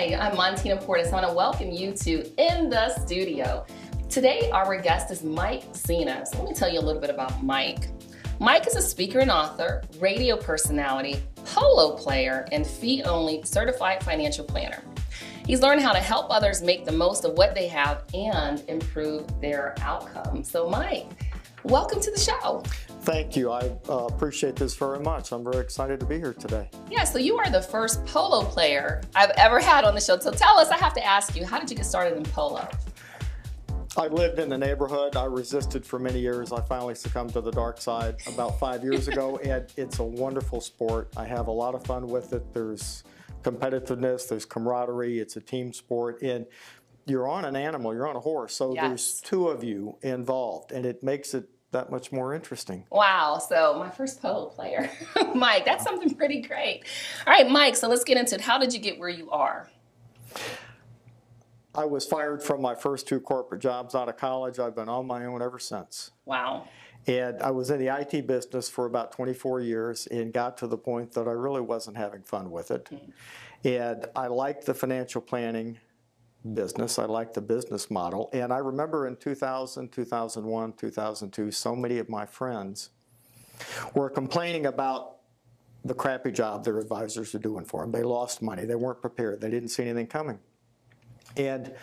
[0.00, 1.08] Hi, I'm Montina Portis.
[1.08, 3.66] I want to welcome you to In the Studio.
[4.08, 6.24] Today, our guest is Mike Sena.
[6.24, 7.88] So let me tell you a little bit about Mike.
[8.38, 14.42] Mike is a speaker and author, radio personality, polo player, and fee only certified financial
[14.42, 14.82] planner.
[15.46, 19.26] He's learned how to help others make the most of what they have and improve
[19.42, 20.42] their outcome.
[20.44, 21.10] So, Mike,
[21.64, 22.62] welcome to the show.
[23.02, 23.50] Thank you.
[23.50, 25.32] I uh, appreciate this very much.
[25.32, 26.68] I'm very excited to be here today.
[26.90, 30.18] Yeah, so you are the first polo player I've ever had on the show.
[30.18, 32.68] So tell us, I have to ask you, how did you get started in polo?
[33.96, 35.16] I lived in the neighborhood.
[35.16, 36.52] I resisted for many years.
[36.52, 40.60] I finally succumbed to the dark side about five years ago, and it's a wonderful
[40.60, 41.08] sport.
[41.16, 42.52] I have a lot of fun with it.
[42.52, 43.02] There's
[43.42, 46.46] competitiveness, there's camaraderie, it's a team sport, and
[47.06, 48.86] you're on an animal, you're on a horse, so yes.
[48.86, 52.84] there's two of you involved, and it makes it that much more interesting.
[52.90, 53.38] Wow.
[53.38, 54.90] So, my first polo player,
[55.34, 56.84] Mike, that's something pretty great.
[57.26, 58.40] All right, Mike, so let's get into it.
[58.40, 59.68] How did you get where you are?
[61.74, 64.58] I was fired from my first two corporate jobs out of college.
[64.58, 66.10] I've been on my own ever since.
[66.24, 66.66] Wow.
[67.06, 70.76] And I was in the IT business for about 24 years and got to the
[70.76, 72.90] point that I really wasn't having fun with it.
[72.90, 73.12] Mm.
[73.64, 75.78] And I liked the financial planning
[76.54, 76.98] business.
[76.98, 78.30] I liked the business model.
[78.32, 82.90] And I remember in 2000, 2001, 2002, so many of my friends
[83.94, 85.16] were complaining about
[85.84, 87.92] the crappy job their advisors were doing for them.
[87.92, 88.64] They lost money.
[88.64, 89.40] They weren't prepared.
[89.40, 90.38] They didn't see anything coming.
[91.36, 91.74] And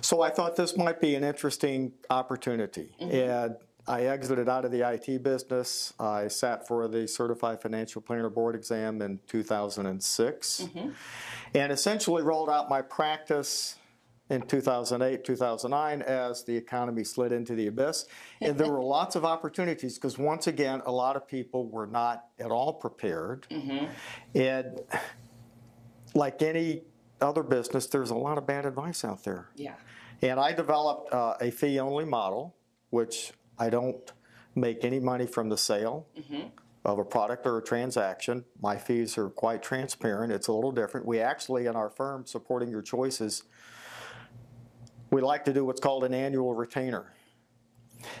[0.00, 2.94] so I thought this might be an interesting opportunity.
[3.00, 3.14] Mm-hmm.
[3.14, 5.94] And I exited out of the IT business.
[5.98, 10.90] I sat for the Certified Financial Planner Board exam in 2006 mm-hmm.
[11.54, 13.76] and essentially rolled out my practice
[14.30, 18.06] in 2008, 2009 as the economy slid into the abyss.
[18.40, 22.26] And there were lots of opportunities because, once again, a lot of people were not
[22.38, 23.46] at all prepared.
[23.50, 23.86] Mm-hmm.
[24.34, 24.80] And
[26.14, 26.82] like any
[27.20, 29.48] other business, there's a lot of bad advice out there.
[29.56, 29.74] Yeah.
[30.20, 32.56] And I developed uh, a fee only model,
[32.90, 34.12] which I don't
[34.54, 36.48] make any money from the sale mm-hmm.
[36.84, 38.44] of a product or a transaction.
[38.60, 40.32] My fees are quite transparent.
[40.32, 41.06] It's a little different.
[41.06, 43.44] We actually, in our firm, supporting your choices,
[45.10, 47.12] we like to do what's called an annual retainer.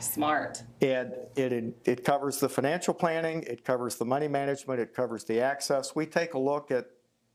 [0.00, 0.62] Smart.
[0.80, 5.40] And it, it covers the financial planning, it covers the money management, it covers the
[5.40, 5.94] access.
[5.94, 6.86] We take a look at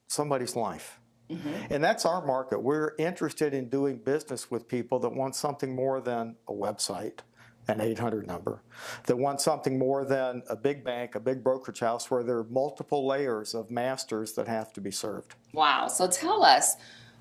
[0.08, 1.00] somebody's life.
[1.30, 1.74] Mm-hmm.
[1.74, 2.62] And that's our market.
[2.62, 7.20] We're interested in doing business with people that want something more than a website,
[7.68, 8.62] an 800 number,
[9.06, 12.44] that want something more than a big bank, a big brokerage house where there are
[12.46, 15.36] multiple layers of masters that have to be served.
[15.54, 15.88] Wow.
[15.88, 16.76] So tell us,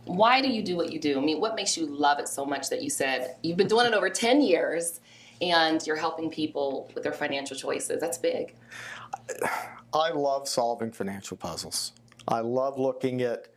[0.05, 1.19] why do you do what you do?
[1.19, 3.87] I mean, what makes you love it so much that you said you've been doing
[3.87, 5.01] it over 10 years
[5.41, 8.01] and you're helping people with their financial choices?
[8.01, 8.55] That's big.
[9.93, 11.93] I love solving financial puzzles.
[12.27, 13.49] I love looking at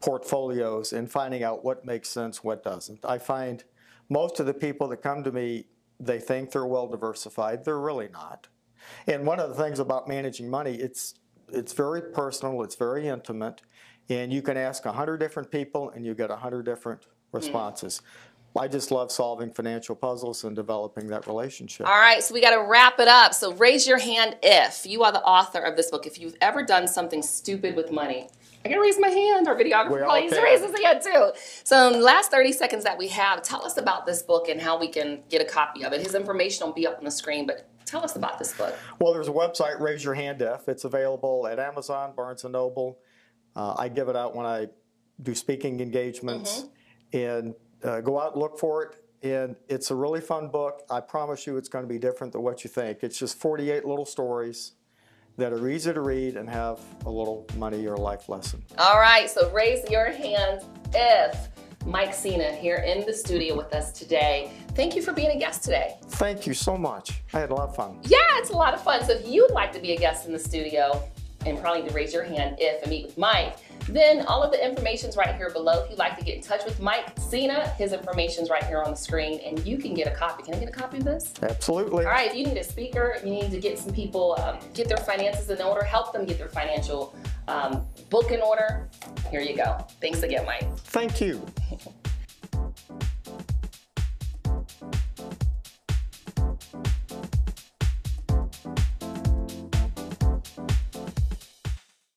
[0.00, 3.04] portfolios and finding out what makes sense, what doesn't.
[3.04, 3.64] I find
[4.08, 5.66] most of the people that come to me,
[5.98, 7.64] they think they're well diversified.
[7.64, 8.48] They're really not.
[9.06, 11.14] And one of the things about managing money, it's
[11.52, 13.62] it's very personal, it's very intimate,
[14.08, 17.36] and you can ask 100 different people and you get 100 different hmm.
[17.36, 18.00] responses.
[18.00, 18.26] Mm.
[18.58, 21.86] I just love solving financial puzzles and developing that relationship.
[21.86, 23.34] All right, so we got to wrap it up.
[23.34, 26.62] So raise your hand if you are the author of this book, if you've ever
[26.62, 28.28] done something stupid with money.
[28.64, 29.46] I can raise my hand.
[29.46, 31.32] Our videographer probably to raise his hand too.
[31.64, 34.60] So in the last 30 seconds that we have, tell us about this book and
[34.60, 36.00] how we can get a copy of it.
[36.00, 38.76] His information will be up on the screen, but tell us about this book.
[39.00, 40.68] Well, there's a website, Raise Your Hand If.
[40.68, 42.98] It's available at Amazon, Barnes & Noble.
[43.54, 44.68] Uh, I give it out when I
[45.22, 46.66] do speaking engagements.
[47.14, 47.16] Mm-hmm.
[47.16, 48.96] And uh, go out and look for it.
[49.22, 50.82] And it's a really fun book.
[50.90, 52.98] I promise you it's going to be different than what you think.
[53.02, 54.72] It's just 48 little stories
[55.38, 58.62] that are easy to read and have a little money or life lesson.
[58.78, 60.62] All right, so raise your hand
[60.94, 61.48] if
[61.86, 64.50] Mike Sena here in the studio with us today.
[64.74, 65.96] Thank you for being a guest today.
[66.08, 67.22] Thank you so much.
[67.32, 68.00] I had a lot of fun.
[68.02, 69.04] Yeah, it's a lot of fun.
[69.04, 71.08] So if you'd like to be a guest in the studio,
[71.46, 73.56] and probably to raise your hand if and meet with Mike,
[73.88, 75.84] then all of the information's right here below.
[75.84, 78.90] If you'd like to get in touch with Mike Sena, his information's right here on
[78.90, 80.42] the screen, and you can get a copy.
[80.42, 81.32] Can I get a copy of this?
[81.42, 82.04] Absolutely.
[82.04, 84.88] All right, if you need a speaker, you need to get some people, um, get
[84.88, 87.14] their finances in order, help them get their financial
[87.48, 88.88] um, book in order,
[89.30, 89.84] here you go.
[90.00, 90.66] Thanks again, Mike.
[90.78, 91.44] Thank you.